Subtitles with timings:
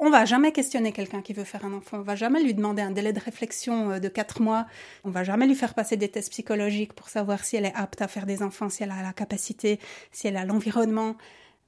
[0.00, 1.98] On va jamais questionner quelqu'un qui veut faire un enfant.
[1.98, 4.66] On va jamais lui demander un délai de réflexion euh, de quatre mois.
[5.04, 8.00] On va jamais lui faire passer des tests psychologiques pour savoir si elle est apte
[8.00, 9.80] à faire des enfants, si elle a la capacité,
[10.12, 11.16] si elle a l'environnement.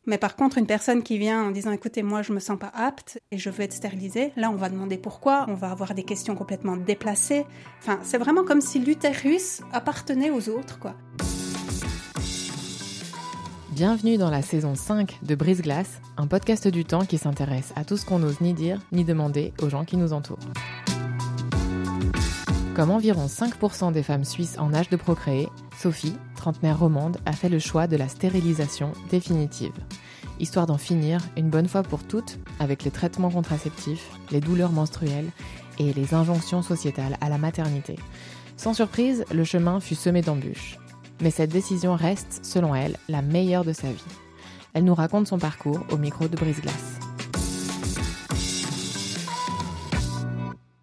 [0.06, 2.72] Mais par contre, une personne qui vient en disant écoutez, moi je me sens pas
[2.74, 6.04] apte et je veux être stérilisée, là on va demander pourquoi, on va avoir des
[6.04, 7.44] questions complètement déplacées.
[7.80, 10.94] Enfin, c'est vraiment comme si l'utérus appartenait aux autres, quoi.
[13.80, 17.84] Bienvenue dans la saison 5 de Brise Glace, un podcast du temps qui s'intéresse à
[17.86, 20.36] tout ce qu'on n'ose ni dire ni demander aux gens qui nous entourent.
[22.76, 27.48] Comme environ 5% des femmes suisses en âge de procréer, Sophie, trentenaire romande, a fait
[27.48, 29.72] le choix de la stérilisation définitive,
[30.38, 35.30] histoire d'en finir une bonne fois pour toutes avec les traitements contraceptifs, les douleurs menstruelles
[35.78, 37.96] et les injonctions sociétales à la maternité.
[38.58, 40.79] Sans surprise, le chemin fut semé d'embûches.
[41.20, 44.04] Mais cette décision reste, selon elle, la meilleure de sa vie.
[44.72, 46.98] Elle nous raconte son parcours au micro de Brise Glace.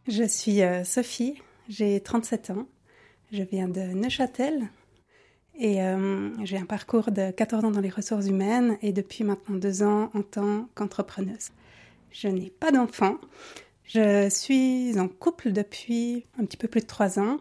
[0.08, 2.68] Je suis euh, Sophie, j'ai 37 ans,
[3.32, 4.70] je viens de Neuchâtel
[5.60, 9.56] et euh, j'ai un parcours de 14 ans dans les ressources humaines et depuis maintenant
[9.56, 11.50] deux ans en tant qu'entrepreneuse.
[12.12, 13.18] Je n'ai pas d'enfant,
[13.84, 17.38] je suis en couple depuis un petit peu plus de trois ans.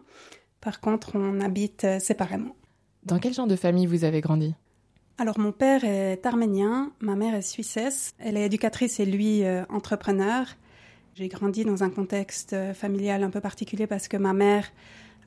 [0.61, 2.55] Par contre, on habite euh, séparément.
[3.07, 4.53] Dans quel genre de famille vous avez grandi?
[5.17, 9.63] Alors mon père est arménien, ma mère est suissesse, elle est éducatrice et lui euh,
[9.69, 10.45] entrepreneur.
[11.15, 14.67] J'ai grandi dans un contexte euh, familial un peu particulier parce que ma mère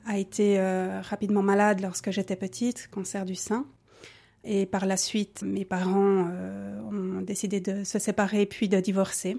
[0.05, 3.65] a été euh, rapidement malade lorsque j'étais petite, cancer du sein.
[4.43, 6.27] Et par la suite, mes parents
[6.91, 9.37] ont décidé de se séparer puis de divorcer.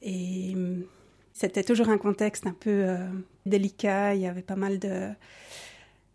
[0.00, 0.84] Et hum,
[1.32, 2.96] c'était toujours un contexte un peu
[3.46, 5.10] délicat, il y avait pas mal de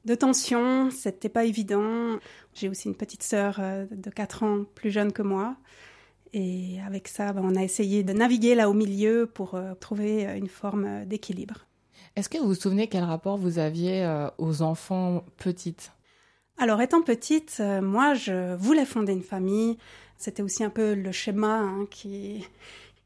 [0.06, 2.18] de tension, c'était pas évident.
[2.54, 5.56] J'ai aussi une petite sœur euh, de 4 ans plus jeune que moi.
[6.34, 10.28] Et avec ça, ben, on a essayé de naviguer là au milieu pour euh, trouver
[10.28, 11.66] euh, une forme d'équilibre.
[12.16, 14.06] Est-ce que vous vous souvenez quel rapport vous aviez
[14.38, 15.94] aux enfants petites?
[16.60, 19.80] Alors, étant petite, moi, je voulais fonder une famille.
[20.18, 22.46] C'était aussi un peu le schéma hein, qui,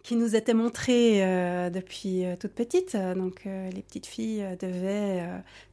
[0.07, 2.95] qui nous était montré euh, depuis euh, toute petite.
[2.95, 5.21] Donc euh, les petites filles devaient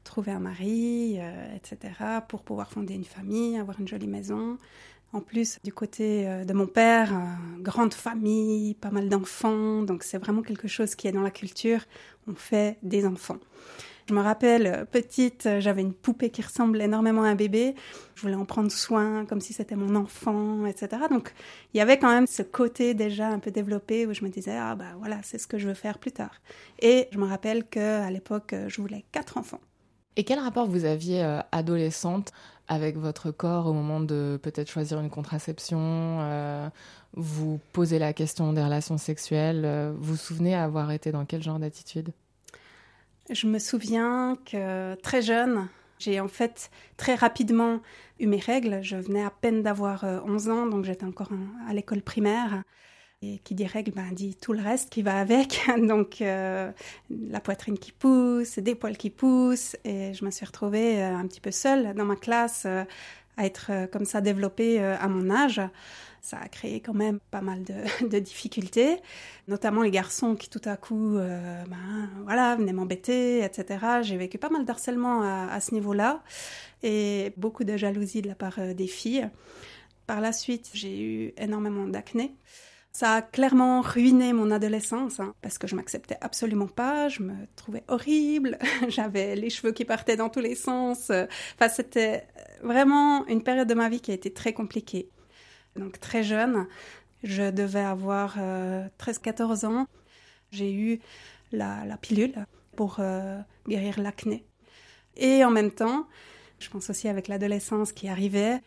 [0.03, 1.21] trouver un mari,
[1.55, 1.93] etc.,
[2.27, 4.59] pour pouvoir fonder une famille, avoir une jolie maison.
[5.12, 7.12] En plus, du côté de mon père,
[7.61, 11.84] grande famille, pas mal d'enfants, donc c'est vraiment quelque chose qui est dans la culture.
[12.27, 13.39] On fait des enfants.
[14.06, 17.75] Je me rappelle, euh, petite, euh, j'avais une poupée qui ressemblait énormément à un bébé.
[18.15, 20.88] Je voulais en prendre soin comme si c'était mon enfant, etc.
[21.10, 21.32] Donc,
[21.72, 24.56] il y avait quand même ce côté déjà un peu développé où je me disais,
[24.59, 26.42] ah bah voilà, c'est ce que je veux faire plus tard.
[26.81, 29.60] Et je me rappelle qu'à l'époque, euh, je voulais quatre enfants.
[30.16, 32.31] Et quel rapport vous aviez adolescente
[32.69, 36.71] avec votre corps au moment de peut-être choisir une contraception
[37.15, 39.92] Vous posez la question des relations sexuelles.
[39.97, 42.12] Vous vous souvenez avoir été dans quel genre d'attitude?
[43.30, 45.68] Je me souviens que très jeune,
[45.98, 47.80] j'ai en fait très rapidement
[48.20, 48.82] eu mes règles.
[48.82, 51.30] Je venais à peine d'avoir 11 euh, ans, donc j'étais encore
[51.68, 52.62] à l'école primaire.
[53.22, 55.62] Et qui dit règles, ben, dit tout le reste qui va avec.
[55.78, 56.70] Donc euh,
[57.08, 59.76] la poitrine qui pousse, des poils qui poussent.
[59.84, 63.70] Et je me suis retrouvée euh, un petit peu seule dans ma classe à être
[63.91, 65.60] comme ça développée à mon âge
[66.24, 67.62] ça a créé quand même pas mal
[68.00, 68.96] de, difficultés,
[69.46, 73.86] notamment les garçons qui tout à coup, euh, ben, voilà, venaient m'embêter, etc.
[74.03, 76.22] J'ai vécu pas mal d'harcèlement à, ce niveau-là
[76.82, 79.28] et beaucoup de jalousie de la part euh, des filles.
[80.06, 82.34] Par la suite, j'ai eu énormément d'acné.
[82.92, 87.34] Ça a clairement ruiné mon adolescence hein, parce que je m'acceptais absolument pas, je me
[87.56, 91.10] trouvais horrible, j'avais les cheveux qui partaient dans tous les sens.
[91.10, 92.24] Enfin, c'était
[92.62, 95.10] vraiment une période de ma vie qui a été très compliquée
[95.76, 96.66] donc très jeune.
[97.22, 99.86] Je devais avoir 13-14 euh, ans.
[100.50, 101.00] J'ai eu
[101.54, 102.34] la, pilule
[102.76, 103.38] pour euh,
[103.68, 104.44] guérir l'acné.
[105.16, 106.06] Et en même temps,
[106.59, 108.60] je pense aussi avec l'adolescence qui arrivait,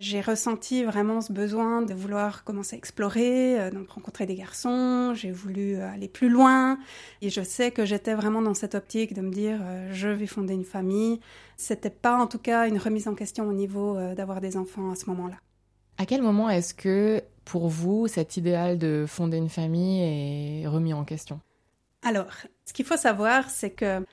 [0.00, 5.14] j'ai ressenti vraiment ce besoin de vouloir commencer à explorer, euh, donc rencontrer des garçons,
[5.14, 6.78] j'ai voulu euh, aller plus loin
[7.20, 9.60] et je sais que j'étais vraiment dans cette optique de me dire
[9.92, 11.20] je vais fonder une famille.
[11.56, 14.96] C'était pas en tout cas une remise en question au niveau d'avoir des enfants à
[14.96, 15.36] ce moment-là.
[16.02, 20.92] À quel moment est-ce que pour vous cet idéal de fonder une famille est remis
[20.92, 21.38] en question?
[22.02, 22.26] Alors,
[22.64, 24.04] ce qu'il faut savoir c'est que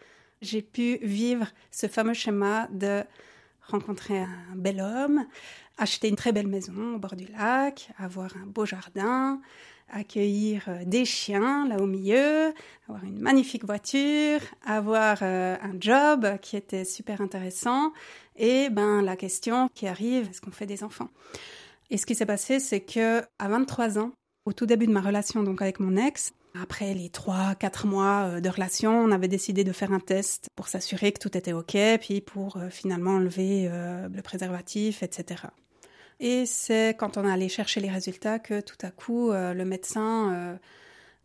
[0.43, 3.01] j'ai pu vivre ce fameux schéma de
[3.65, 5.25] rencontrer un bel homme,
[5.79, 9.41] acheter une très belle maison au bord du lac, avoir un beau jardin,
[9.91, 12.53] accueillir euh, des chiens là au milieu,
[12.87, 17.93] avoir une magnifique voiture, avoir euh, un job qui était super intéressant
[18.35, 21.09] et ben la question qui arrive est-ce qu'on fait des enfants?
[21.89, 24.11] Et ce qui s'est passé c'est que à 23 ans,
[24.45, 28.39] au tout début de ma relation donc avec mon ex, après les 3-4 mois euh,
[28.41, 31.77] de relation, on avait décidé de faire un test pour s'assurer que tout était OK,
[32.01, 35.43] puis pour finalement enlever le préservatif, etc.
[36.19, 39.63] Et c'est quand on est allé chercher les résultats que tout à coup, euh, le
[39.63, 40.57] médecin euh,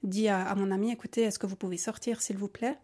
[0.05, 2.79] dit à, mon ami, écoutez, est-ce que vous pouvez sortir, s'il vous plaît?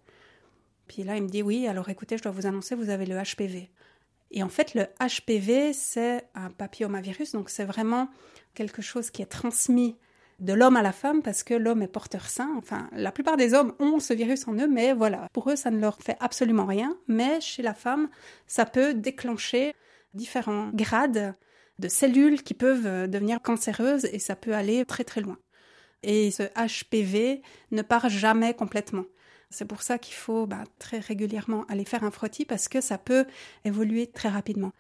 [0.89, 3.17] Puis là, il me dit, oui, alors écoutez, je dois vous annoncer, vous avez le
[3.17, 3.71] HPV.
[4.31, 8.09] Et en fait, le HPV, c'est un papillomavirus, donc c'est vraiment
[8.55, 9.97] quelque chose qui est transmis
[10.39, 12.51] de l'homme à la femme parce que l'homme est porteur sain.
[12.57, 15.71] Enfin, la plupart des hommes ont ce virus en eux, mais voilà, pour eux, ça
[15.71, 16.97] ne leur fait absolument rien.
[17.09, 18.09] Mais chez la femme,
[18.47, 19.75] ça peut déclencher
[20.15, 21.35] différents grades
[21.79, 25.39] de cellules qui peuvent euh, devenir cancéreuses et ça peut aller très très loin.
[26.03, 29.05] Et ce HPV ne part jamais complètement.
[29.51, 32.99] C'est pour ça qu'il faut bah, très régulièrement aller faire un frottis parce que ça
[32.99, 33.27] peut
[33.65, 34.73] évoluer très rapidement.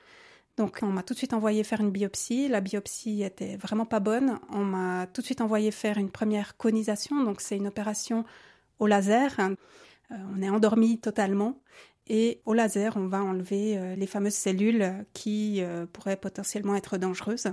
[0.56, 2.46] Donc on m'a tout de suite envoyé faire une biopsie.
[2.48, 4.38] La biopsie était vraiment pas bonne.
[4.50, 7.24] On m'a tout de suite envoyé faire une première conisation.
[7.24, 8.24] Donc c'est une opération
[8.78, 9.36] au laser.
[9.40, 11.60] Euh, on est endormi totalement
[12.06, 16.98] et au laser, on va enlever euh, les fameuses cellules qui euh, pourraient potentiellement être
[16.98, 17.52] dangereuses.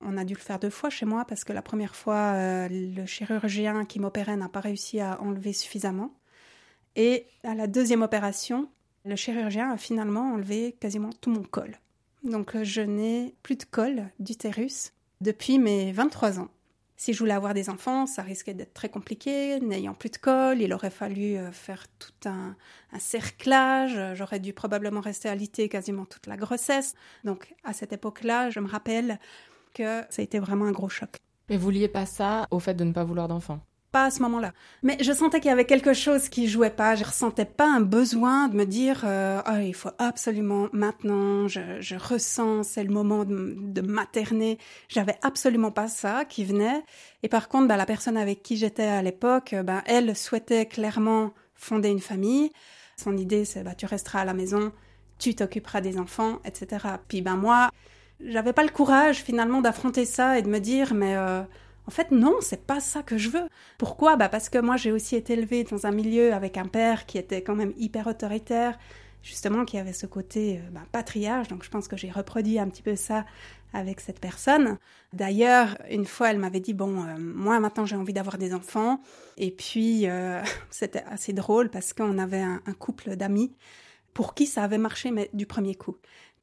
[0.00, 3.04] On a dû le faire deux fois chez moi parce que la première fois, le
[3.04, 6.17] chirurgien qui m'opérait n'a pas réussi à enlever suffisamment.
[6.98, 8.68] Et à la deuxième opération,
[9.04, 11.78] le chirurgien a finalement enlevé quasiment tout mon col.
[12.24, 16.48] Donc je n'ai plus de col d'utérus depuis mes 23 ans.
[16.96, 19.60] Si je voulais avoir des enfants, ça risquait d'être très compliqué.
[19.60, 22.56] N'ayant plus de col, il aurait fallu euh, faire tout un,
[22.98, 24.16] cerclage.
[24.16, 26.96] J'aurais dû probablement rester alitée quasiment toute la grossesse.
[27.22, 29.20] Donc, à cette époque-là, je me rappelle
[29.72, 31.10] que ça a été vraiment un gros choc.
[31.48, 33.60] Mais vous liez pas ça au fait de ne pas vouloir d'enfants?
[33.90, 34.52] Pas à ce moment-là.
[34.82, 36.94] Mais je sentais qu'il y avait quelque chose qui jouait pas.
[36.94, 41.48] Je ressentais pas un besoin de me dire euh, oh, il faut absolument maintenant.
[41.48, 44.58] Je, je ressens c'est le moment de, materner.
[44.88, 46.82] J'avais absolument pas ça qui venait.
[47.22, 51.32] Et par contre, bah, la personne avec qui j'étais à l'époque, bah, elle souhaitait clairement
[51.54, 52.50] fonder une famille.
[52.96, 54.72] Son idée c'est bah tu resteras à la maison,
[55.18, 56.84] tu t'occuperas des enfants, etc.
[57.06, 57.70] Puis ben moi,
[58.24, 61.42] j'avais pas le courage finalement d'affronter ça et de me dire mais euh,
[61.88, 63.48] en fait, non, c'est pas ça que je veux.
[63.78, 64.16] Pourquoi?
[64.16, 67.16] Bah parce que moi, j'ai aussi été élevée dans un milieu avec un père qui
[67.16, 68.78] était quand même hyper autoritaire,
[69.22, 71.48] justement, qui avait ce côté euh, bah, patriarche.
[71.48, 73.24] Donc, je pense que j'ai reproduit un petit peu ça
[73.72, 74.76] avec cette personne.
[75.14, 79.00] D'ailleurs, une fois, elle m'avait dit bon, euh, moi maintenant, j'ai envie d'avoir des enfants.
[79.38, 83.56] Et puis, euh, c'était assez drôle parce qu'on avait un, un couple d'amis
[84.12, 85.96] pour qui ça avait marché, mais du premier coup.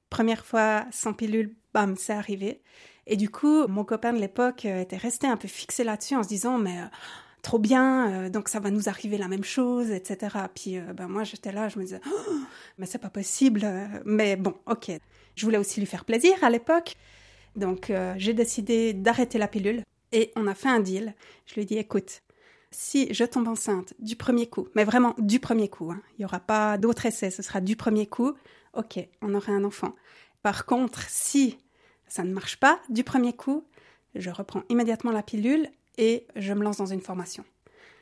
[0.10, 2.64] Première fois sans pilule, bam, c'est arrivé.
[3.08, 6.24] Et du coup, mon copain de l'époque euh, était resté un peu fixé là-dessus en
[6.24, 6.86] se disant, mais euh,
[7.42, 10.36] trop bien, euh, donc ça va nous arriver la même chose, etc.
[10.54, 12.34] Puis ben moi j'étais là, je me disais, oh,
[12.78, 13.68] mais c'est pas possible.
[14.06, 14.92] Mais bon, ok.
[15.36, 16.96] Je voulais aussi lui faire plaisir à l'époque,
[17.58, 19.84] donc j'ai décidé d'arrêter la pilule
[20.14, 21.14] et on a fait un deal.
[21.46, 22.22] Je lui ai dit, écoute,
[22.72, 26.26] si je tombe enceinte du premier coup, mais vraiment du premier coup, hein, il n'y
[26.26, 28.34] aura pas d'autre essai, ce sera du premier coup,
[28.74, 29.94] ok, on aura un enfant.
[30.42, 31.58] Par contre, si
[32.08, 33.64] ça ne marche pas du premier coup,
[34.16, 37.44] je reprends immédiatement la pilule et je me lance dans une formation.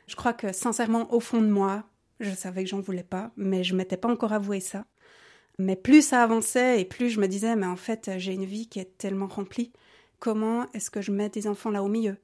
[0.06, 1.84] Je crois que sincèrement, au fond de moi,
[2.20, 4.84] je savais que j'en voulais pas, mais je m'étais pas encore avoué ça.
[5.58, 8.68] Mais plus ça avançait et plus je me disais, mais en fait, j'ai une vie
[8.68, 9.72] qui est tellement remplie.
[10.18, 12.16] Comment est-ce que je mets des enfants là au milieu?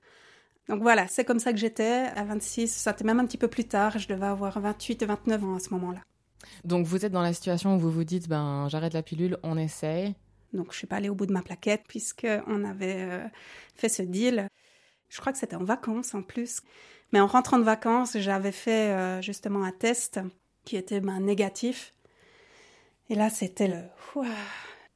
[0.69, 2.69] Donc voilà, c'est comme ça que j'étais à 26.
[2.69, 3.99] Ça était même un petit peu plus tard.
[3.99, 6.01] Je devais avoir 28 et 29 ans à ce moment-là.
[6.65, 9.57] Donc vous êtes dans la situation où vous vous dites, ben j'arrête la pilule, on
[9.57, 10.15] essaye.
[10.53, 13.27] Donc je suis pas allée au bout de ma plaquette puisqu'on avait euh,
[13.75, 14.49] fait ce deal.
[15.09, 16.63] Je crois que c'était en vacances en plus.
[17.13, 20.21] Mais en rentrant de vacances, j'avais fait euh, justement un test
[20.65, 21.95] qui était ben, négatif.
[23.09, 23.83] Et là, c'était le,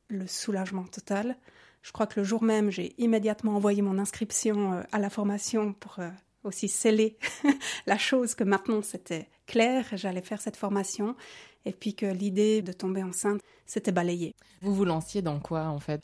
[0.09, 1.37] le soulagement total.
[1.83, 5.73] Je crois que le jour même, j'ai immédiatement envoyé mon inscription euh, à la formation
[5.73, 5.99] pour
[6.45, 7.17] aussi sceller
[7.87, 11.17] la chose que maintenant c'était clair, j'allais faire cette formation
[11.64, 14.35] et puis que l'idée de tomber enceinte s'était balayée.
[14.61, 16.02] Vous vous lanciez dans quoi en fait?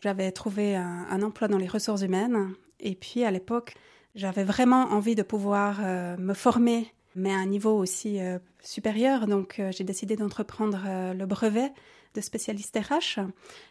[0.00, 2.52] J'avais trouvé un, emploi dans les ressources humaines.
[2.80, 3.74] Et puis, à l'époque,
[4.14, 9.26] j'avais vraiment envie de pouvoir euh, me former, mais à un niveau aussi euh, supérieur.
[9.26, 10.78] Donc, j'ai décidé d'entreprendre
[11.14, 11.72] le brevet
[12.16, 13.20] de spécialiste RH.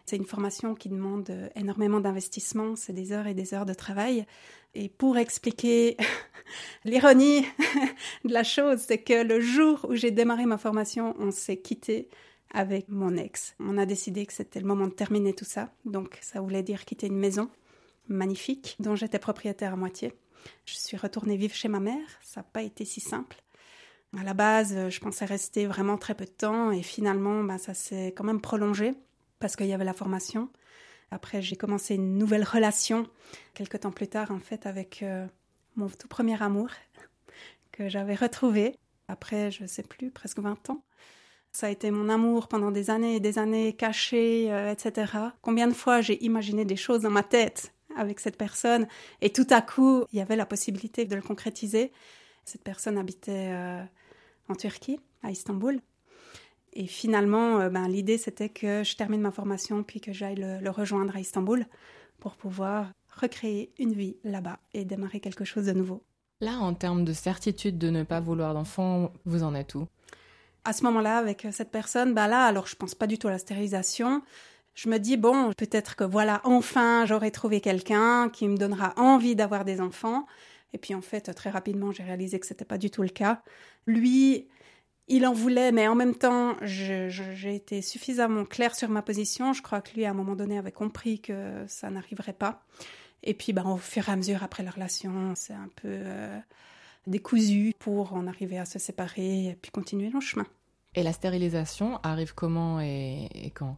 [0.06, 4.25] C'est une formation qui demande énormément d'investissement, c'est des heures et des heures de travail.
[4.75, 5.98] Et pour expliquer
[6.86, 7.42] l'ironie
[8.24, 12.10] de la chose, c'est que le jour où j'ai démarré ma formation, on s'est quitté
[12.54, 13.56] avec mon ex.
[13.60, 15.74] On a décidé que c'était le moment de terminer tout ça.
[15.86, 17.50] Donc ça voulait dire quitter une maison
[18.08, 20.14] magnifique dont j'étais propriétaire à moitié.
[20.66, 22.08] Je suis retournée vivre chez ma mère.
[22.22, 23.42] Ça n'a pas été si simple.
[24.18, 27.58] À la base, euh, je pensais rester vraiment très peu de temps et finalement, bah,
[27.58, 28.94] ça s'est quand même prolongé
[29.40, 30.50] parce qu'il y avait la formation.
[31.12, 33.08] Après, j'ai commencé une nouvelle relation
[33.54, 35.26] quelques temps plus tard, en fait, avec euh,
[35.76, 36.70] mon tout premier amour
[37.72, 40.84] que j'avais retrouvé après, je ne sais plus, presque 20 ans.
[41.52, 45.14] Ça a été mon amour pendant des années et des années caché, euh, etc.
[45.42, 48.88] Combien de fois j'ai imaginé des choses dans ma tête avec cette personne
[49.22, 51.94] et tout à coup, il y avait la possibilité de le concrétiser.
[52.46, 53.52] Cette personne habitait
[54.48, 55.80] en Turquie, à Istanbul.
[56.74, 60.70] Et finalement, euh, ben, l'idée c'était que je termine ma formation puis que j'aille le,
[60.70, 61.66] rejoindre à Istanbul
[62.20, 66.04] pour pouvoir recréer une vie là-bas et démarrer quelque chose de nouveau.
[66.42, 69.88] Là, en termes de certitude de ne pas vouloir d'enfant, vous en êtes où?
[70.66, 73.32] À ce moment-là, avec cette personne, ben là, alors je pense pas du tout à
[73.32, 74.22] la stérilisation.
[74.74, 79.36] Je me dis, bon, peut-être que voilà, enfin, j'aurai trouvé quelqu'un qui me donnera envie
[79.36, 80.25] d'avoir des enfants.
[80.75, 83.41] Et puis en fait, très rapidement, j'ai réalisé que c'était pas du tout le cas.
[83.88, 84.50] Lui,
[85.08, 89.53] il en voulait, mais en même temps, j'ai été suffisamment claire sur ma position.
[89.53, 92.65] Je crois que lui, à un moment donné, avait compris que ça n'arriverait pas.
[93.24, 96.38] Et puis, ben, au fur et à mesure, après la relation, c'est un peu euh,
[97.08, 100.46] décousu pour en arriver à se séparer et puis continuer le chemin.
[100.94, 103.77] Et la stérilisation arrive comment et, et quand?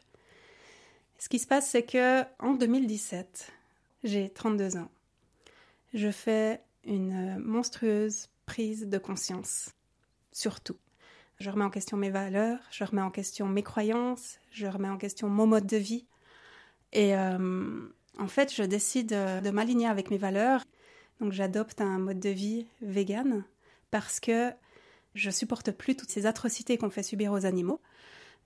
[1.20, 3.54] Ce qui se passe, c'est que en 2017,
[4.04, 4.90] j'ai 32 ans.
[5.94, 9.70] Je fais une monstrueuse prise de conscience,
[10.32, 10.78] surtout.
[11.40, 14.98] Je remets en question mes valeurs, je remets en question mes croyances, je remets en
[14.98, 16.08] question mon mode de vie.
[16.94, 20.64] Et euh, en fait, je décide de m'aligner avec mes valeurs.
[21.20, 23.44] Donc j'adopte un mode de vie vegan
[23.92, 24.52] parce que
[25.14, 27.82] je supporte plus toutes ces atrocités qu'on fait subir aux animaux.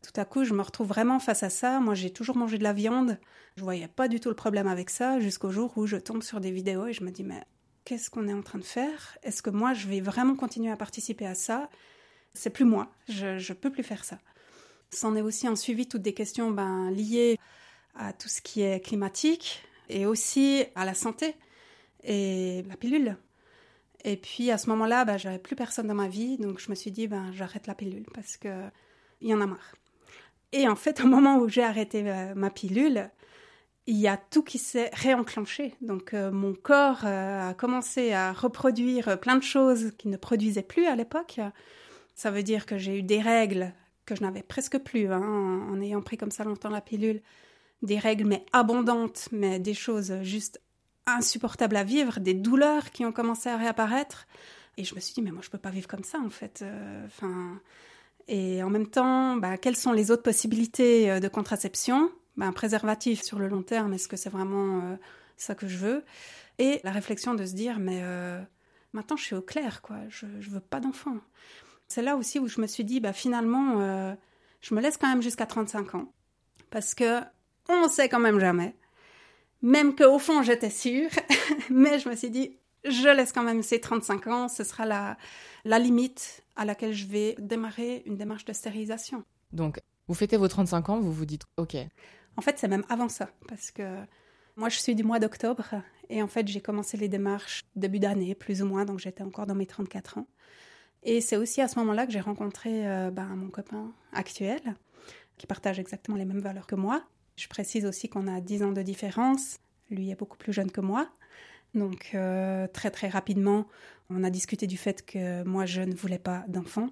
[0.02, 1.80] Tout à coup, je me retrouve vraiment face à ça.
[1.80, 3.20] Moi, j'ai toujours mangé de la viande.
[3.56, 6.42] Je voyais pas du tout le problème avec ça jusqu'au jour où je tombe sur
[6.42, 7.44] des vidéos et je me dis mais
[7.86, 9.18] qu'est-ce qu'on est en train de faire?
[9.24, 11.70] Est-ce que moi, je vais vraiment continuer à participer à ça?
[12.34, 14.20] C'est plus moi, je ne peux plus faire ça.
[14.92, 17.38] C'en est aussi en suivi toutes des questions ben, liées
[17.96, 21.36] à tout ce qui est climatique et aussi à la santé
[22.04, 23.18] et la pilule.
[24.04, 26.76] Et puis à ce moment-là, ben, j'avais plus personne dans ma vie, donc je me
[26.76, 28.50] suis dit ben j'arrête la pilule parce que
[29.22, 29.76] il y en a marre.
[30.52, 33.10] Et en fait, au moment où j'ai arrêté euh, ma pilule,
[33.88, 35.76] il y a tout qui s'est réenclenché.
[35.82, 40.18] Donc euh, mon corps euh, a commencé à reproduire euh, plein de choses qu'il ne
[40.18, 41.40] produisait plus à l'époque.
[42.16, 43.74] Ça veut dire que j'ai eu des règles
[44.06, 47.22] que je n'avais presque plus hein, en, ayant pris comme ça longtemps la pilule.
[47.82, 50.62] Des règles mais abondantes, mais des choses juste
[51.08, 54.28] insupportables à vivre, des douleurs qui ont commencé à réapparaître.
[54.78, 56.64] Et je me suis dit, mais moi je peux pas vivre comme ça en fait.
[58.28, 62.12] Et en même temps, bah, quelles sont les autres possibilités de contraception?
[62.38, 64.96] Ben, un préservatif sur le long terme, est-ce que c'est vraiment euh,
[65.38, 66.06] ça que je veux?
[66.60, 68.42] Et la réflexion de se dire, mais euh,
[68.94, 71.18] maintenant je suis au clair, quoi, je, ne veux pas d'enfant.
[71.88, 74.14] C'est là aussi où je me suis dit, bah, finalement, euh,
[74.62, 76.14] je me laisse quand même jusqu'à 35 ans,
[76.70, 77.22] parce que
[77.70, 78.76] on sait quand même jamais.
[79.62, 81.10] Même qu'au fond, j'étais sûre,
[81.70, 85.18] mais je me suis dit, je laisse quand même ces 35 ans, ce sera la,
[85.66, 89.24] la limite à laquelle je vais démarrer une démarche de stérilisation.
[89.52, 91.76] Donc, vous fêtez vos 35 ans, vous vous dites, OK,
[92.38, 93.98] en fait, c'est même avant ça, parce que
[94.56, 95.76] moi, je suis du mois d'octobre,
[96.10, 99.46] et en fait, j'ai commencé les démarches début d'année, plus ou moins, donc j'étais encore
[99.46, 100.28] dans mes 34 ans.
[101.04, 104.62] Et c'est aussi à ce moment-là que j'ai rencontré euh, ben, mon copain actuel,
[105.38, 107.04] qui partage exactement les mêmes valeurs que moi.
[107.36, 109.58] Je précise aussi qu'on a 10 ans de différence.
[109.90, 111.10] Lui est beaucoup plus jeune que moi.
[111.74, 113.66] Donc euh, très très rapidement,
[114.10, 116.90] on a discuté du fait que moi je ne voulais pas d'enfant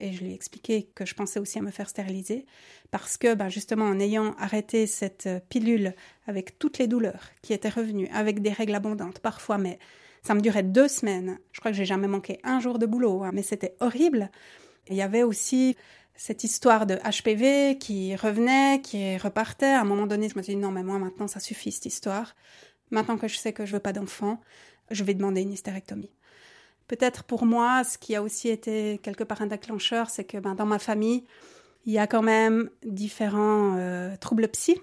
[0.00, 2.46] et je lui ai expliqué que je pensais aussi à me faire stériliser
[2.90, 5.94] parce que ben justement en ayant arrêté cette euh, pilule
[6.26, 9.78] avec toutes les douleurs qui étaient revenues, avec des règles abondantes parfois, mais
[10.22, 11.38] ça me durait deux semaines.
[11.52, 14.30] Je crois que j'ai jamais manqué un jour de boulot, hein, mais c'était horrible.
[14.88, 15.76] il y avait aussi
[16.16, 19.66] cette histoire de HPV qui revenait, qui repartait.
[19.66, 21.86] À un moment donné, je me suis dit non, mais moi maintenant ça suffit cette
[21.86, 22.34] histoire.
[22.90, 24.40] Maintenant que je sais que je veux pas d'enfant,
[24.90, 26.10] je vais demander une hystérectomie.
[26.90, 30.56] Peut-être pour moi, ce qui a aussi été quelque part un déclencheur, c'est que ben,
[30.56, 31.22] dans ma famille,
[31.86, 34.76] il y a quand même différents euh, troubles psy.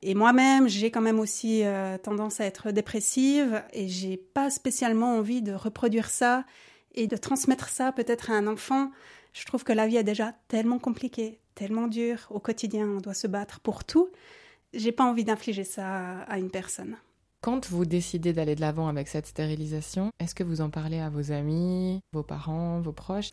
[0.00, 1.64] Et moi-même, j'ai quand même aussi
[2.04, 6.44] tendance à être dépressive et j'ai pas spécialement envie de reproduire ça
[6.94, 8.92] et de transmettre ça peut-être à un enfant.
[9.32, 13.14] Je trouve que la vie est déjà tellement compliquée, tellement dure au quotidien, on doit
[13.14, 14.08] se battre pour tout.
[14.72, 16.96] J'ai pas envie d'infliger ça à une personne.
[17.44, 21.10] Quand vous décidez d'aller de l'avant avec cette stérilisation, est-ce que vous en parlez à
[21.10, 23.32] vos amis, vos parents, vos proches?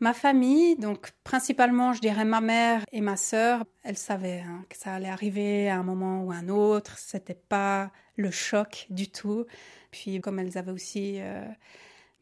[0.00, 4.76] Ma famille, donc principalement, je dirais ma mère et ma sœur, elles savaient hein, que
[4.76, 6.98] ça allait arriver à un moment ou à un autre.
[6.98, 9.46] C'était pas le choc du tout.
[9.92, 11.46] Puis, comme elles avaient aussi euh,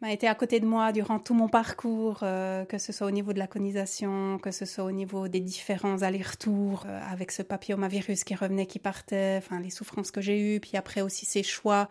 [0.00, 3.10] m'a été à côté de moi durant tout mon parcours, euh, que ce soit au
[3.10, 7.42] niveau de la conisation, que ce soit au niveau des différents allers-retours euh, avec ce
[7.42, 11.42] papillomavirus qui revenait, qui partait, enfin les souffrances que j'ai eues, puis après aussi ces
[11.42, 11.88] choix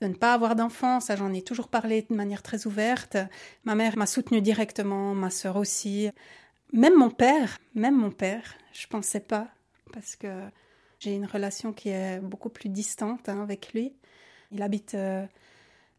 [0.00, 3.16] de ne pas avoir d'enfants, ça j'en ai toujours parlé de manière très ouverte.
[3.64, 6.08] Ma mère m'a soutenue directement, ma sœur aussi.
[6.72, 9.48] Même mon père, même mon père, je pensais pas,
[9.92, 10.28] parce que
[11.00, 13.96] j'ai une relation qui est beaucoup plus distante hein, avec lui.
[14.52, 14.94] Il habite...
[14.94, 15.26] Euh,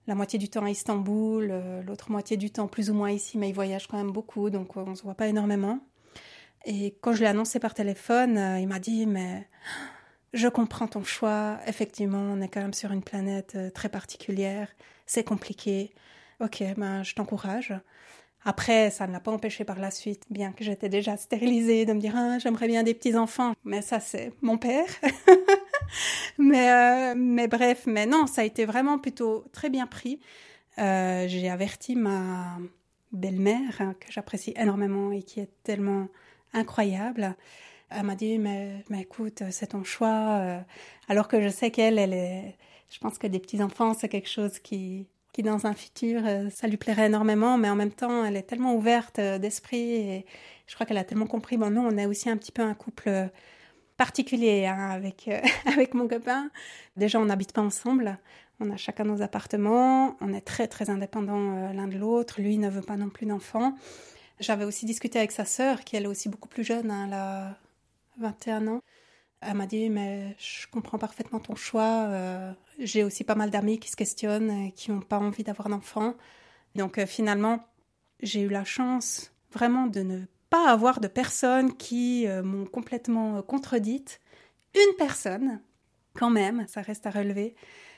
[0.09, 3.37] la moitié du temps à Istanbul, euh, l'autre moitié du temps plus ou moins ici,
[3.37, 5.79] mais il voyage quand même beaucoup, donc on ne se voit pas énormément.
[6.65, 9.47] Et quand je l'ai annoncé par téléphone, euh, il m'a dit Mais
[10.33, 11.59] je comprends ton choix.
[11.67, 14.67] Effectivement, on est quand même sur une planète euh, très particulière.
[15.05, 15.93] C'est compliqué.
[16.39, 17.75] Ok, ben, je t'encourage.
[18.43, 21.93] Après, ça ne l'a pas empêché par la suite, bien que j'étais déjà stérilisée, de
[21.93, 23.53] me dire ah, j'aimerais bien des petits enfants.
[23.63, 24.87] Mais ça, c'est mon père.
[26.37, 30.19] mais, euh, mais bref, mais non, ça a été vraiment plutôt très bien pris.
[30.77, 32.57] Euh, j'ai averti ma
[33.11, 36.07] belle-mère, hein, que j'apprécie énormément et qui est tellement
[36.53, 37.35] incroyable.
[37.89, 40.39] Elle m'a dit, mais, mais écoute, c'est ton choix.
[40.39, 40.59] Euh.
[41.07, 42.55] Alors que je sais qu'elle, elle est,
[42.89, 46.21] je pense que des petits-enfants, c'est quelque chose qui, qui dans un futur,
[46.51, 50.25] ça lui plairait énormément, mais en même temps, elle est tellement ouverte d'esprit et
[50.67, 51.57] je crois qu'elle a tellement compris.
[51.57, 53.29] Bon, nous, on est aussi un petit peu un couple
[53.99, 56.49] particulier hein, avec, euh, avec mon copain.
[56.95, 58.17] Déjà, on n'habite pas ensemble.
[58.61, 60.15] On a chacun nos appartements.
[60.21, 62.41] On est très, très indépendants euh, l'un de l'autre.
[62.41, 63.75] Lui ne veut pas non plus d'enfants.
[64.39, 66.89] J'avais aussi discuté avec sa sœur, qui elle est aussi beaucoup plus jeune.
[66.89, 67.57] Hein, elle a
[68.19, 68.81] 21 ans.
[69.41, 72.05] Elle m'a dit, mais je comprends parfaitement ton choix.
[72.07, 75.67] Euh, j'ai aussi pas mal d'amis qui se questionnent, et qui n'ont pas envie d'avoir
[75.67, 76.15] d'enfants.
[76.75, 77.65] Donc finalement,
[78.21, 83.37] j'ai eu la chance vraiment de ne pas avoir de personnes qui euh, m'ont complètement
[83.37, 84.19] euh, contredite.
[84.75, 85.61] Une personne,
[86.13, 87.55] quand même, ça reste à relever,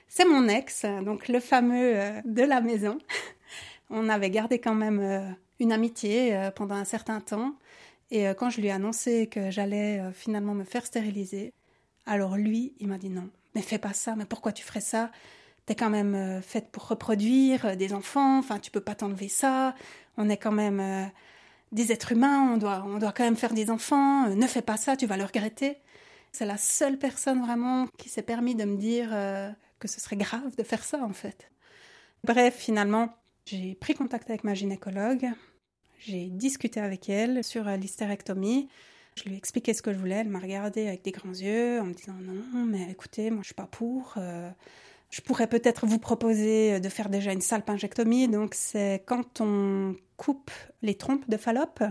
[0.07, 2.97] c'est mon ex, donc le fameux euh, de la maison.
[3.89, 7.55] On avait gardé quand même une amitié pendant un certain temps.
[8.09, 11.51] Et quand je lui ai annoncé que j'allais finalement me faire stériliser,
[12.05, 15.11] alors lui, il m'a dit non, mais fais pas ça, mais pourquoi tu ferais ça?
[15.65, 19.75] T'es quand même faite pour reproduire des enfants, enfin tu peux pas t'enlever ça,
[20.15, 21.11] on est quand même
[21.71, 24.61] des êtres humains, on doit, on doit quand même faire des enfants, euh, ne fais
[24.61, 25.77] pas ça, tu vas le regretter.
[26.31, 30.15] C'est la seule personne vraiment qui s'est permis de me dire euh, que ce serait
[30.15, 31.51] grave de faire ça en fait.
[32.23, 33.13] Bref, finalement,
[33.45, 35.29] j'ai pris contact avec ma gynécologue,
[35.99, 38.69] j'ai discuté avec elle sur euh, l'hystérectomie.
[39.15, 41.81] Je lui ai expliqué ce que je voulais, elle m'a regardé avec des grands yeux
[41.81, 44.15] en me disant non, mais écoutez, moi je suis pas pour.
[45.11, 48.29] Je pourrais peut-être vous proposer de faire déjà une salpingectomie.
[48.29, 51.83] Donc, c'est quand on coupe les trompes de Fallope.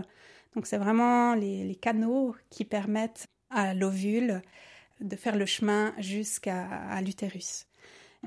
[0.55, 4.41] Donc, c'est vraiment les, canaux qui permettent à l'ovule
[5.01, 7.67] de faire le chemin jusqu'à l'utérus.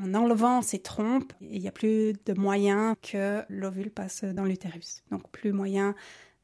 [0.01, 5.03] En enlevant ces trompes, il n'y a plus de moyen que l'ovule passe dans l'utérus.
[5.11, 5.97] Donc, plus moyen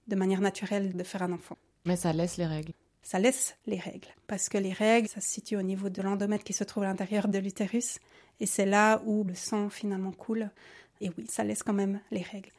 [0.09, 1.57] de manière naturelle de faire un enfant.
[1.85, 4.09] Mais ça laisse les règles ça laisse les règles.
[4.27, 6.87] Parce que les règles, ça se situe au niveau de l'endomètre qui se trouve à
[6.87, 7.99] l'intérieur de l'utérus.
[8.41, 10.51] Et c'est là où le sang finalement coule.
[11.01, 12.51] Et oui, ça laisse quand même les règles.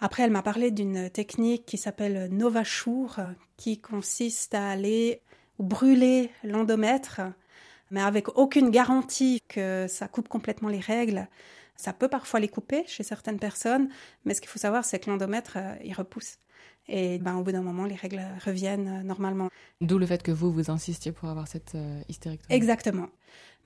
[0.00, 3.20] Après, elle m'a parlé d'une technique qui s'appelle Novachur,
[3.56, 5.22] qui consiste à aller
[5.58, 7.20] brûler l'endomètre,
[7.90, 11.28] mais avec aucune garantie que ça coupe complètement les règles.
[11.76, 13.88] Ça peut parfois les couper chez certaines personnes,
[14.24, 16.38] mais ce qu'il faut savoir, c'est que l'endomètre, euh, il repousse.
[16.88, 19.48] Et ben, au bout d'un moment, les règles reviennent euh, normalement.
[19.80, 22.54] D'où le fait que vous, vous insistiez pour avoir cette euh, hystérectomie.
[22.54, 23.08] Exactement.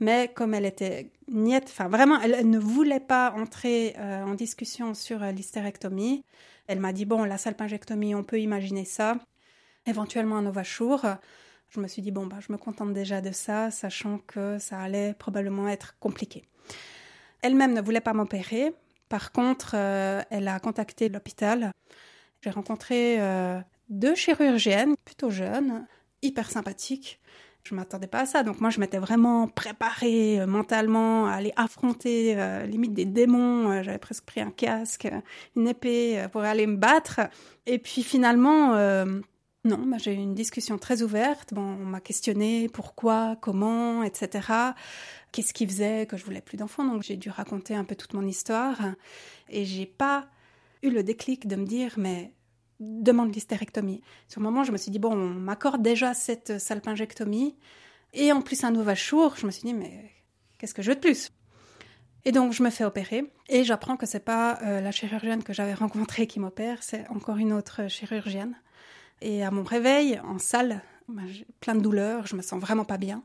[0.00, 4.94] Mais comme elle était niette, enfin vraiment, elle, ne voulait pas entrer euh, en discussion
[4.94, 6.24] sur l'hystérectomie.
[6.68, 9.16] Elle m'a dit, bon, la salpingectomie, on peut imaginer ça.
[9.87, 11.04] Éventuellement un ovachour.
[11.70, 14.78] Je me suis dit, bon, bah, je me contente déjà de ça, sachant que ça
[14.78, 16.44] allait probablement être compliqué.
[17.42, 18.72] Elle-même ne voulait pas m'opérer.
[19.09, 21.72] Par contre, elle a contacté l'hôpital
[22.40, 25.87] j'ai rencontré euh, deux chirurgiennes plutôt jeunes,
[26.22, 27.20] hyper sympathiques.
[27.64, 31.53] Je m'attendais pas à ça, donc moi je m'étais vraiment préparée euh, mentalement à aller
[31.57, 33.83] affronter euh, limite des démons.
[33.83, 35.09] J'avais presque pris un casque,
[35.57, 37.20] une épée pour aller me battre.
[37.66, 38.74] Et puis finalement,
[39.64, 41.53] Non, bah, j'ai eu une discussion très ouverte.
[41.55, 44.48] On m'a questionné pourquoi, comment, etc.
[45.33, 46.85] Qu'est-ce qui faisait que je voulais plus d'enfants?
[46.85, 48.79] Donc j'ai dû raconter un peu toute mon histoire
[49.51, 50.29] et j'ai pas
[50.83, 52.35] eu le déclic de me dire mais
[52.81, 54.03] demande l'hystérectomie.
[54.29, 57.57] Sur le moment, je me suis dit bon, on m'accorde déjà cette salpingectomie
[58.14, 59.35] et en plus un nouveau jour.
[59.37, 60.11] Je me suis dit mais
[60.59, 61.31] qu'est-ce que je veux de plus?
[62.25, 65.53] Et donc je me fais opérer et j'apprends que c'est pas euh, la chirurgienne que
[65.53, 68.55] j'avais rencontrée qui m'opère, c'est encore une autre chirurgienne.
[69.21, 72.85] Et à mon réveil en salle, bah, j'ai plein de douleurs, je me sens vraiment
[72.85, 73.25] pas bien.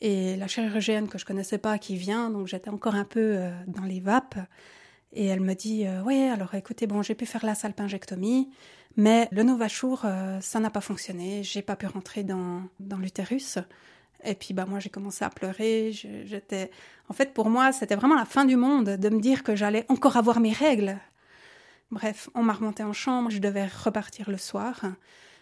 [0.00, 3.50] Et la chirurgienne que je connaissais pas qui vient, donc j'étais encore un peu euh,
[3.66, 4.36] dans les vapes.
[5.14, 8.50] Et elle me dit euh, Oui, alors écoutez, bon, j'ai pu faire la salpingectomie,
[8.96, 11.42] mais le Novachour, euh, ça n'a pas fonctionné.
[11.42, 13.58] J'ai pas pu rentrer dans, dans l'utérus.
[14.24, 15.92] Et puis bah moi j'ai commencé à pleurer.
[15.92, 16.70] J'étais,
[17.08, 19.84] en fait pour moi c'était vraiment la fin du monde de me dire que j'allais
[19.88, 20.98] encore avoir mes règles.
[21.90, 23.30] Bref, on m'a remonté en chambre.
[23.30, 24.80] Je devais repartir le soir.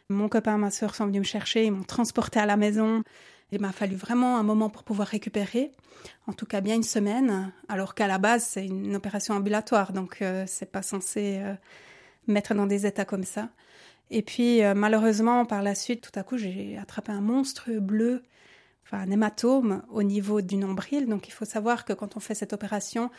[0.09, 1.65] Mon copain ma soeur sont venus me chercher.
[1.65, 3.05] Ils m'ont transporté à la maison.
[3.53, 5.73] Il m'a fallu vraiment un moment pour pouvoir récupérer,
[6.27, 10.23] en tout cas bien une semaine, alors qu'à la base c'est une opération ambulatoire, donc
[10.23, 11.55] euh, c'est pas censé euh,
[12.27, 13.51] mettre dans des états comme ça.
[14.11, 18.23] Et puis euh, malheureusement par la suite, tout à coup j'ai attrapé un monstre bleu,
[18.87, 21.07] enfin un hématome au niveau du nombril.
[21.07, 23.11] Donc il faut savoir que quand on fait cette opération,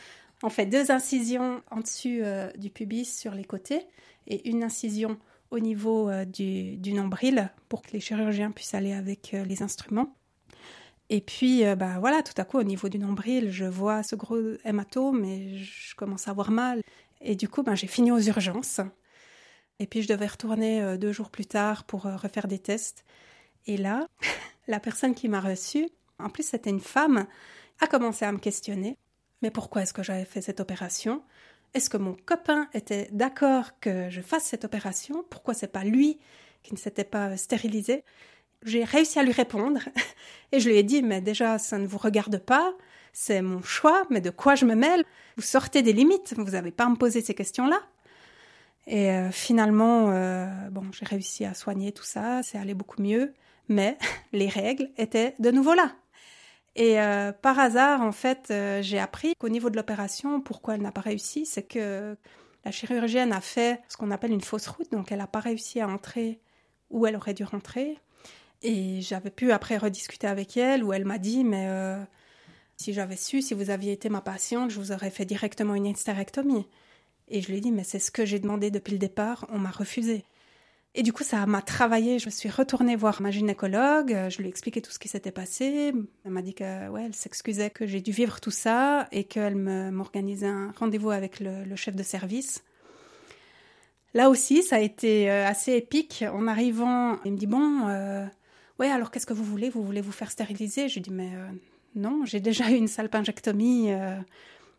[0.42, 2.24] on fait deux incisions en dessus
[2.58, 3.86] du pubis sur les côtés
[4.26, 5.20] et une incision
[5.52, 10.16] au niveau du, du, nombril pour que les chirurgiens puissent aller avec les instruments.
[11.10, 14.16] Et puis, euh, bah voilà, tout à coup, au niveau du nombril, je vois ce
[14.16, 16.82] gros hématome et je commence à avoir mal.
[17.22, 18.82] Et du coup, ben, j'ai fini aux urgences.
[19.80, 23.04] Et puis, je devais retourner euh, deux jours plus tard pour euh, refaire des tests.
[23.66, 24.08] Et là,
[24.68, 25.90] la personne qui m'a reçue,
[26.20, 27.28] en plus, c'était une femme,
[27.80, 28.98] a commencé à me questionner.
[29.42, 31.22] Mais pourquoi est-ce que j'avais fait cette opération?
[31.74, 35.26] Est-ce que mon copain était d'accord que je fasse cette opération?
[35.30, 36.20] Pourquoi c'est pas lui
[36.62, 38.04] qui ne s'était pas stérilisé?
[38.66, 39.80] J'ai réussi à lui répondre.
[40.52, 42.74] Et je lui ai dit mais déjà ça ne vous regarde pas,
[43.14, 45.04] c'est mon choix, mais de quoi je me mêle?
[45.38, 47.80] Vous sortez des limites, vous n'avez pas à me poser ces questions-là.
[48.88, 53.34] Et euh, finalement, euh, bon, j'ai réussi à soigner tout ça, c'est allé beaucoup mieux,
[53.70, 53.98] mais
[54.34, 55.92] les règles étaient de nouveau là.
[56.76, 60.92] Et euh, par hasard, en fait, j'ai appris qu'au niveau de l'opération, pourquoi elle n'a
[60.92, 62.18] pas réussi, c'est que
[62.66, 65.80] la chirurgienne a fait ce qu'on appelle une fausse route, donc elle n'a pas réussi
[65.82, 66.40] à entrer
[66.90, 68.00] où elle aurait dû rentrer.
[68.64, 72.02] Et j'avais pu après rediscuter avec elle où elle m'a dit mais euh,
[72.78, 75.86] si j'avais su, si vous aviez été ma patiente, je vous aurais fait directement une
[75.86, 76.66] hystérectomie.
[77.28, 79.60] Et je lui ai dit mais c'est ce que j'ai demandé depuis le départ, on
[79.60, 80.24] m'a refusé.
[80.96, 82.20] Et du coup, ça m'a travaillé.
[82.20, 84.16] Je suis retournée voir ma gynécologue.
[84.30, 85.92] Je lui ai expliqué tout ce qui s'était passé.
[86.24, 89.56] Elle m'a dit que, ouais, elle s'excusait que j'ai dû vivre tout ça et qu'elle
[89.56, 92.64] m'organisait un rendez-vous avec le, chef de service.
[94.14, 96.24] Là aussi, ça a été euh, assez épique.
[96.32, 98.28] En arrivant, il me dit bon, euh,
[98.80, 99.70] Ouais, alors qu'est-ce que vous voulez?
[99.70, 100.90] Vous voulez vous faire stériliser?
[100.90, 101.48] Je dis Mais euh,
[101.96, 103.92] non, j'ai déjà eu une salpingectomie.
[103.94, 104.18] Euh,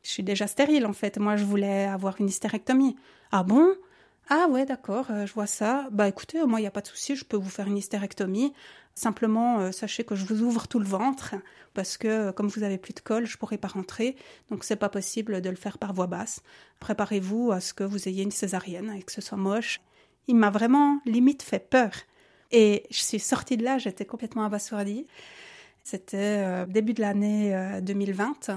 [0.03, 1.19] je suis déjà stérile en fait.
[1.19, 2.97] Moi, je voulais avoir une hystérectomie.
[3.33, 3.75] Ah bon?
[4.29, 5.89] Ah ouais, d'accord, euh, je vois ça.
[5.93, 8.53] Bah écoutez, moi, il n'y a pas de souci, je peux vous faire une hystérectomie.
[8.95, 11.35] Simplement, sachez que je vous ouvre tout le ventre
[11.75, 14.17] parce que comme vous avez plus de colle, je pourrai pas rentrer.
[14.51, 16.43] Donc c'est pas possible de le faire par voie basse.
[16.79, 19.81] Préparez-vous à ce que vous ayez une césarienne et que ce soit moche.
[20.29, 21.91] Il m'a vraiment limite fait peur.
[22.53, 25.07] Et je suis sortie de là, j'étais complètement abasourdie.
[25.85, 28.57] C'était euh, début de l'année 2020 euh,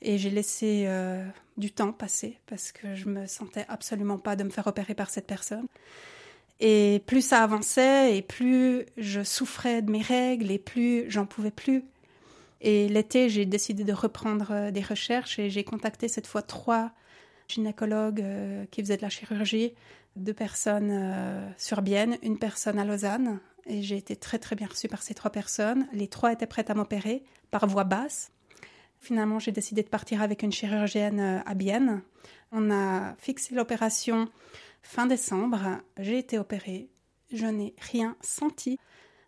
[0.00, 4.44] et j'ai laissé euh, du temps passer parce que je me sentais absolument pas de
[4.44, 5.66] me faire opérer par cette personne.
[6.60, 11.50] Et plus ça avançait et plus je souffrais de mes règles et plus j'en pouvais
[11.50, 11.84] plus.
[12.62, 16.92] Et l'été, j'ai décidé de reprendre des recherches et j'ai contacté cette fois trois
[17.48, 18.24] gynécologues
[18.70, 19.74] qui faisaient de la chirurgie
[20.16, 23.38] deux personnes euh, sur Bienne, une personne à Lausanne.
[23.66, 25.86] Et j'ai été très très bien reçue par ces trois personnes.
[25.92, 28.30] Les trois étaient prêtes à m'opérer par voie basse.
[28.98, 32.02] Finalement, j'ai décidé de partir avec une chirurgienne euh, à Bienne.
[32.52, 34.28] On a fixé l'opération
[34.82, 35.80] fin décembre.
[35.98, 36.88] J'ai été opérée.
[37.32, 38.78] Je n'ai rien senti.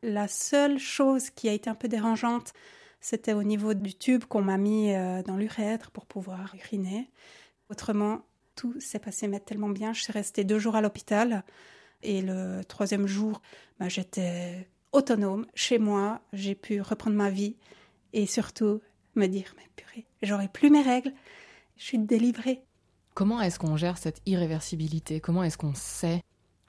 [0.02, 2.52] La seule chose qui a été un peu dérangeante,
[3.00, 7.10] c'était au niveau du tube qu'on m'a mis euh, dans l'urètre pour pouvoir uriner.
[7.70, 8.22] Autrement,
[8.58, 9.92] tout s'est passé mais tellement bien.
[9.92, 11.44] Je suis restée deux jours à l'hôpital
[12.02, 13.40] et le troisième jour,
[13.78, 16.20] bah, j'étais autonome chez moi.
[16.32, 17.54] J'ai pu reprendre ma vie
[18.12, 18.80] et surtout
[19.14, 21.12] me dire mais purée, j'aurai plus mes règles.
[21.76, 22.64] Je suis délivrée.
[23.14, 25.20] Comment est-ce qu'on gère cette irréversibilité?
[25.20, 26.22] Comment est-ce qu'on sait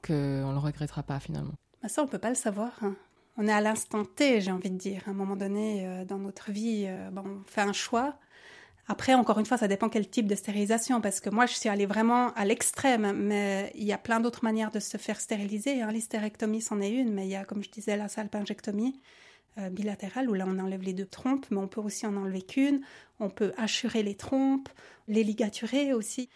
[0.05, 1.53] qu'on ne le regrettera pas finalement?
[1.81, 2.71] Bah Ça, on peut pas le savoir.
[2.83, 2.95] Hein.
[3.37, 5.03] On est à l'instant T, j'ai envie de dire.
[5.07, 8.19] À un moment donné, euh, dans notre vie, euh, on fait un choix
[8.91, 11.69] Après, encore une fois, ça dépend quel type de stérilisation, parce que moi, je suis
[11.69, 15.83] allée vraiment à l'extrême, mais il y a plein d'autres manières de se faire stériliser.
[15.83, 15.91] Hein.
[15.91, 18.99] L'hystérectomie, c'en est une, mais il y a, comme je disais, la salpingectomie
[19.59, 22.41] euh, bilatérale, où là, on enlève les deux trompes, mais on peut aussi en enlever
[22.41, 22.81] qu'une.
[23.19, 24.69] On peut assurer les trompes,
[25.07, 26.27] les ligaturer aussi.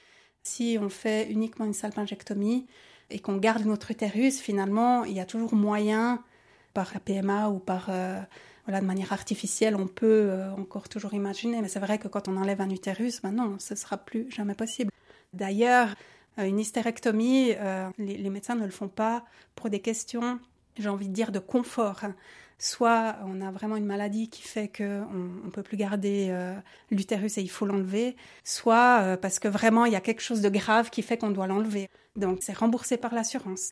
[0.44, 2.68] Si on fait uniquement une salpingectomie
[3.10, 6.24] et qu'on garde notre utérus, finalement, il y a toujours moyen,
[6.76, 7.88] par la PMA ou par...
[7.90, 8.22] Euh,
[8.66, 12.28] voilà, de manière artificielle, on peut euh, encore toujours imaginer, mais c'est vrai que quand
[12.28, 14.92] on enlève un utérus, ben non, ce sera plus jamais possible.
[15.34, 15.90] D'ailleurs,
[16.40, 20.40] euh, une hystérectomie, euh, les, médecins ne le font pas pour des questions,
[20.78, 22.02] j'ai envie de dire, de confort.
[22.58, 24.84] Soit on a vraiment une maladie qui fait qu'on
[25.44, 26.34] ne peut plus garder
[26.92, 30.48] l'utérus et il faut l'enlever, soit parce que vraiment il y a quelque chose de
[30.48, 31.90] grave qui fait qu'on doit l'enlever.
[32.16, 33.72] Donc c'est remboursé par l'assurance.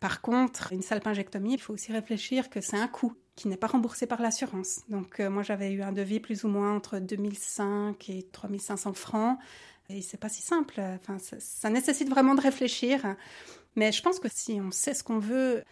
[0.00, 3.66] Par contre, une salpingectomie, il faut aussi réfléchir que c'est un coût qui n'est pas
[3.66, 4.80] remboursé par l'assurance.
[4.88, 9.38] Donc euh, moi j'avais eu un devis plus ou moins entre 2005 et 3500 francs
[9.88, 10.80] et c'est pas si simple.
[10.80, 13.16] Enfin ça, nécessite vraiment de réfléchir.
[13.76, 15.64] Mais je pense que si on sait ce qu'on veut,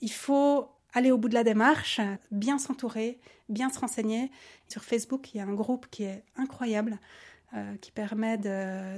[0.00, 4.30] il faut aller au bout de la démarche, bien s'entourer, bien se renseigner.
[4.68, 6.98] Sur Facebook, il y a un groupe qui est incroyable.
[7.54, 8.36] Euh, qui permet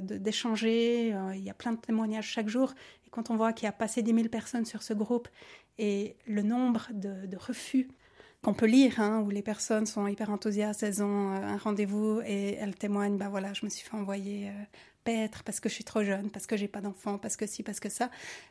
[0.01, 1.12] d'échanger.
[1.12, 2.73] Euh, il y a plein de témoignages chaque jour.
[3.07, 5.29] Et quand on voit qu'il y a passé 10 000 personnes sur ce groupe
[5.77, 7.88] et le nombre de refus
[8.42, 12.20] qu'on peut lire, hein, où les personnes sont hyper enthousiastes, elles ont euh, un rendez-vous
[12.24, 14.53] et elles témoignent, bah voilà, je me suis fait envoyer euh,
[15.05, 17.62] paître parce que je suis trop jeune, parce que j'ai pas d'enfant, parce que si,
[17.62, 18.11] parce que ça.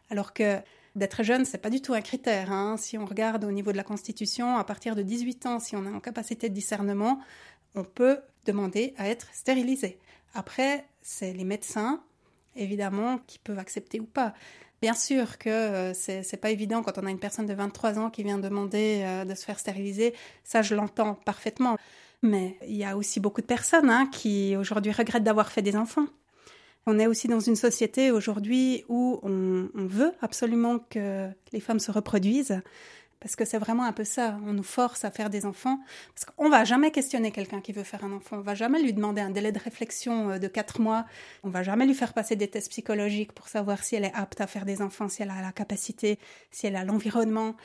[0.09, 0.59] Alors que
[0.95, 2.51] d'être jeune, c'est pas du tout un critère.
[2.51, 2.75] Hein.
[2.77, 5.85] Si on regarde au niveau de la Constitution, à partir de 18 ans, si on
[5.85, 7.19] a en capacité de discernement,
[7.75, 9.99] on peut demander à être stérilisé.
[10.33, 12.03] Après, c'est les médecins,
[12.55, 14.33] évidemment, qui peuvent accepter ou pas.
[14.81, 18.09] Bien sûr que euh, c'est, pas évident quand on a une personne de 23 ans
[18.11, 20.13] qui vient demander euh, de se faire stériliser.
[20.43, 21.77] Ça, je l'entends parfaitement.
[22.21, 25.75] Mais il y a aussi beaucoup de personnes hein, qui aujourd'hui regrettent d'avoir fait des
[25.75, 26.07] enfants.
[26.85, 31.91] On est aussi dans une société aujourd'hui où on veut absolument que les femmes se
[31.91, 32.61] reproduisent.
[33.19, 34.39] Parce que c'est vraiment un peu ça.
[34.45, 35.79] On nous force à faire des enfants.
[36.13, 38.37] Parce qu'on va jamais questionner quelqu'un qui veut faire un enfant.
[38.37, 41.05] On va jamais lui demander un délai de réflexion euh, de quatre mois.
[41.43, 44.39] On va jamais lui faire passer des tests psychologiques pour savoir si elle est apte
[44.41, 46.19] à faire des enfants, si elle a la capacité,
[46.51, 47.55] si elle a l'environnement.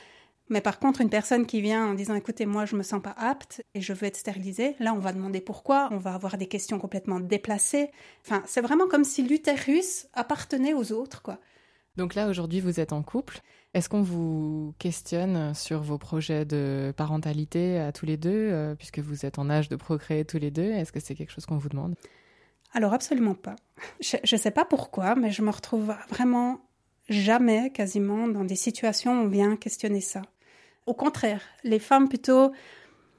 [0.49, 3.15] Mais par contre, une personne qui vient en disant écoutez, moi je me sens pas
[3.17, 6.47] apte et je veux être stérilisée, là on va demander pourquoi, on va avoir des
[6.47, 7.91] questions complètement déplacées.
[8.25, 11.39] Enfin, c'est vraiment comme si l'utérus appartenait aux autres, quoi.
[11.95, 13.39] Donc là aujourd'hui vous êtes en couple.
[13.73, 18.99] Est-ce qu'on vous questionne sur vos projets de parentalité à tous les deux, euh, puisque
[18.99, 20.71] vous êtes en âge de procréer tous les deux?
[20.71, 21.95] Est-ce que c'est quelque chose qu'on vous demande?
[22.73, 23.55] Alors absolument pas.
[23.99, 26.61] Je ne sais pas pourquoi, mais je me retrouve vraiment
[27.09, 30.21] jamais, quasiment, dans des situations où on vient questionner ça.
[30.85, 32.51] Au contraire, les femmes plutôt,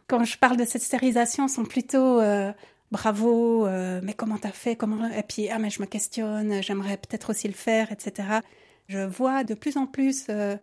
[0.07, 2.53] quand je parle de cette stérilisation, sont plutôt euh,
[2.90, 6.97] bravo, euh, mais comment t'as fait, comment et puis ah mais je me questionne, j'aimerais
[6.97, 8.40] peut-être aussi le faire, etc.
[8.88, 10.57] Je vois de plus en plus euh,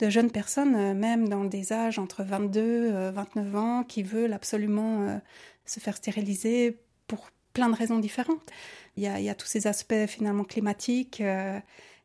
[0.00, 4.32] de jeunes personnes, euh, même dans des âges entre 22 et 29 ans, qui veulent
[4.32, 5.18] absolument euh,
[5.64, 8.42] se faire stériliser pour plein de raisons différentes.
[8.96, 11.22] Il y a, tous ces aspects finalement climatiques,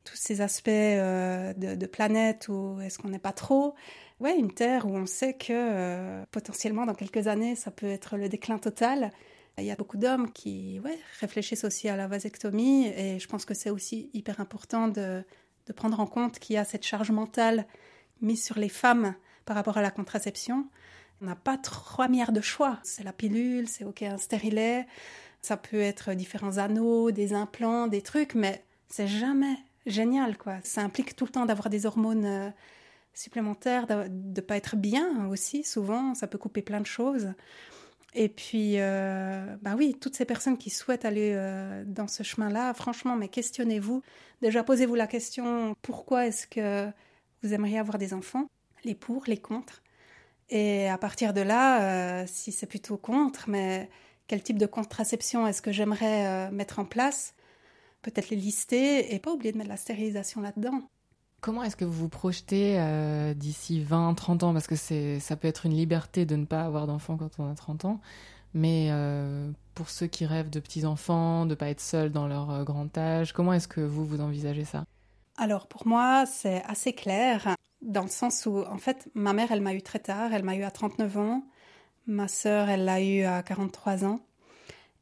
[0.03, 3.73] tous ces aspects de, planète où est-ce qu'on n'est pas trop.
[4.19, 8.29] Ouais, une terre où on sait que potentiellement dans quelques années, ça peut être le
[8.29, 9.11] déclin total.
[9.57, 13.45] Il y a beaucoup d'hommes qui ouais, réfléchissent aussi à la vasectomie et je pense
[13.45, 15.23] que c'est aussi hyper important de,
[15.67, 17.65] de prendre en compte qu'il y a cette charge mentale
[18.21, 20.67] mise sur les femmes par rapport à la contraception.
[21.21, 22.79] On n'a pas trois milliards de choix.
[22.83, 24.87] C'est la pilule, c'est ok un stérilet,
[25.41, 30.55] ça peut être différents anneaux, des implants, des trucs, mais c'est jamais génial quoi.
[30.63, 32.49] Ça implique tout le temps d'avoir des hormones euh,
[33.13, 37.33] supplémentaires, de ne pas être bien aussi souvent, ça peut couper plein de choses.
[38.15, 42.73] Et puis, euh, bah oui, toutes ces personnes qui souhaitent aller euh, dans ce chemin-là,
[42.73, 44.03] franchement, mais questionnez-vous.
[44.41, 46.89] Déjà, posez-vous la question pourquoi est-ce que
[47.41, 48.47] vous aimeriez avoir des enfants?
[48.83, 49.81] Les pour, les contre.
[50.49, 53.89] Et à partir de là, euh, si c'est plutôt contre, mais
[54.27, 57.33] quel type de contraception est-ce que j'aimerais mettre en place?
[58.03, 60.81] Peut-être les lister et pas oublier de mettre la stérilisation là-dedans.
[61.43, 64.53] Comment est-ce que vous vous projetez euh, d'ici 20, 30 ans?
[64.53, 67.53] Parce que ça peut être une liberté de ne pas avoir d'enfants quand on a
[67.53, 67.99] 30 ans.
[68.53, 72.49] Mais euh, pour ceux qui rêvent de petits-enfants, de ne pas être seuls dans leur
[72.49, 74.85] euh, grand âge, comment est-ce que vous, vous envisagez ça?
[75.35, 79.59] Alors pour moi, c'est assez clair, dans le sens où, en fait, ma mère, elle
[79.59, 81.43] m'a eu très tard, elle m'a eu à 39 ans.
[82.07, 84.21] Ma sœur, elle l'a eu à 43 ans.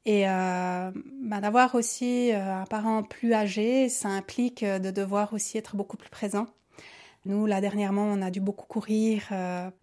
[0.05, 5.33] Et euh, bah, d'avoir aussi euh, un parent plus âgé, ça implique euh, de devoir
[5.33, 6.47] aussi être beaucoup plus présent.
[7.25, 9.29] Nous, là, dernièrement, on a dû beaucoup courir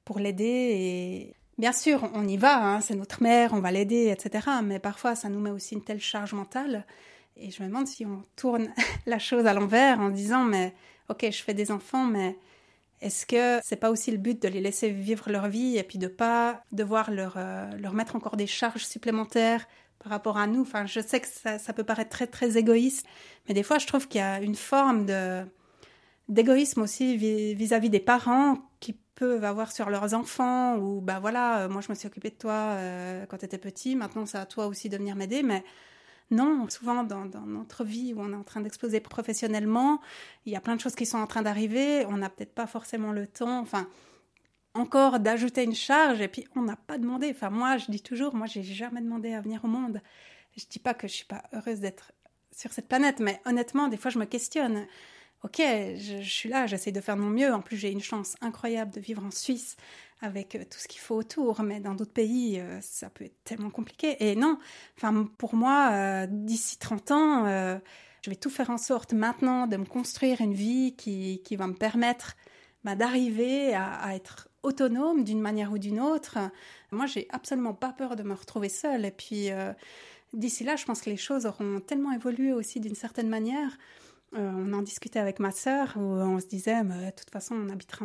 [0.04, 4.14] pour l'aider et Bien sûr, on y va, hein, c'est notre mère, on va l'aider,
[4.16, 4.46] etc.
[4.62, 6.86] Mais parfois, ça nous met aussi une telle charge mentale.
[7.36, 8.68] Et je me demande si on tourne
[9.06, 10.72] la chose à l'envers en disant, mais
[11.08, 12.36] ok, je fais des enfants, mais
[13.00, 15.98] est-ce que c'est pas aussi le but de les laisser vivre leur vie et puis
[15.98, 17.38] de pas devoir leur,
[17.76, 19.66] leur mettre encore des charges supplémentaires
[19.98, 20.62] par rapport à nous.
[20.62, 23.06] Enfin, je sais que ça, peut paraître très très égoïste,
[23.48, 25.44] mais des fois, je trouve qu'il y a une forme de
[26.28, 31.68] d'égoïsme aussi vis-à-vis des parents qui peuvent avoir sur leurs enfants ou bah voilà, euh,
[31.70, 34.44] moi je me suis occupée de toi euh, quand tu étais petit, maintenant c'est à
[34.44, 35.64] toi aussi de venir m'aider, mais
[36.30, 40.00] non, souvent dans, notre vie où on est en train d'exploser professionnellement,
[40.44, 42.66] il y a plein de choses qui sont en train d'arriver, on n'a peut-être pas
[42.66, 43.88] forcément le temps, enfin,
[44.78, 47.30] encore d'ajouter une charge et puis on n'a pas demandé.
[47.30, 50.00] Enfin, moi, je dis toujours, moi, j'ai jamais demandé à venir au monde.
[50.56, 52.12] Je dis pas que je suis pas heureuse d'être
[52.56, 54.86] sur cette planète, mais honnêtement, des fois, je me questionne.
[55.44, 57.52] Ok, je, suis là, j'essaie de faire mon mieux.
[57.52, 59.76] En plus, j'ai une chance incroyable de vivre en Suisse
[60.20, 63.44] avec euh, tout ce qu'il faut autour, mais dans d'autres pays, euh, ça peut être
[63.44, 64.16] tellement compliqué.
[64.18, 64.58] Et non,
[64.96, 67.44] enfin, pour moi, euh, d'ici 30 ans,
[68.22, 71.68] je vais tout faire en sorte maintenant de me construire une vie qui, qui va
[71.68, 72.34] me permettre
[72.84, 76.38] bah, d'arriver à, être autonome d'une manière ou d'une autre.
[76.90, 79.04] Moi, j'ai absolument pas peur de me retrouver seule.
[79.04, 79.48] Et puis,
[80.32, 83.78] d'ici là, je pense que les choses auront tellement évolué aussi d'une certaine manière.
[84.32, 87.68] on en discutait avec ma sœur où on se disait, mais de toute façon, on
[87.70, 88.04] habitera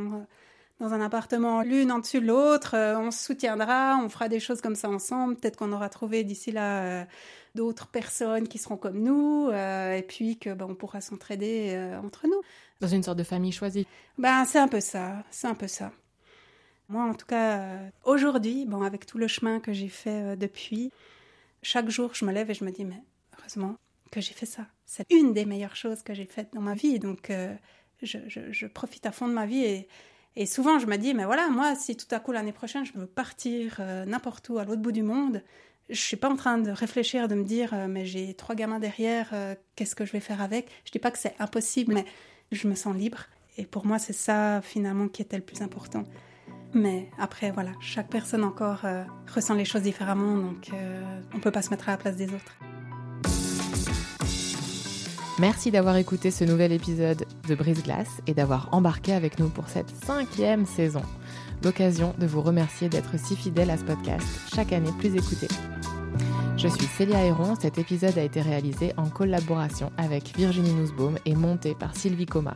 [0.79, 4.39] dans un appartement l'une en dessus de l'autre, euh, on se soutiendra, on fera des
[4.39, 5.35] choses comme ça ensemble.
[5.35, 7.05] Peut-être qu'on aura trouvé d'ici là euh,
[7.55, 12.27] d'autres personnes qui seront comme nous, euh, et puis que ben, on pourra s'entraider entre
[12.27, 12.41] nous.
[12.81, 13.87] Dans une sorte de famille choisie.
[14.17, 15.91] Ben c'est un peu ça, c'est un peu ça.
[16.89, 20.91] Moi, en tout cas, aujourd'hui, bon, avec tout le chemin que j'ai fait depuis,
[21.61, 23.01] chaque jour, je me lève et je me dis, mais
[23.37, 23.75] heureusement
[24.11, 24.67] que j'ai fait ça.
[24.85, 27.31] C'est une des meilleures choses que j'ai faites dans ma vie, donc
[28.01, 29.85] je, je, profite à fond de ma vie
[30.35, 32.93] et souvent, je me dis, mais voilà, moi, si tout à coup l'année prochaine, je
[32.93, 35.43] veux partir euh, n'importe où, à l'autre bout du monde,
[35.89, 38.79] je suis pas en train de réfléchir, de me dire, euh, mais j'ai trois gamins
[38.79, 40.69] derrière, euh, qu'est-ce que je vais faire avec?
[40.85, 42.05] Je dis pas que c'est impossible, mais
[42.51, 43.25] je me sens libre.
[43.57, 46.03] Et pour moi, c'est ça finalement qui était le plus important.
[46.73, 48.81] Mais après, voilà, chaque personne encore
[49.33, 50.71] ressent les choses différemment, donc
[51.33, 52.57] on peut pas se mettre à la place des autres.
[55.39, 59.67] Merci d'avoir écouté ce nouvel épisode de Brise Glace et d'avoir embarqué avec nous pour
[59.67, 61.01] cette cinquième saison.
[61.63, 65.47] L'occasion de vous remercier d'être si fidèle à ce podcast, chaque année plus écouté.
[66.55, 71.35] Je suis Célia Héron, cet épisode a été réalisé en collaboration avec Virginie Nussbaum et
[71.35, 72.55] monté par Sylvie Coma.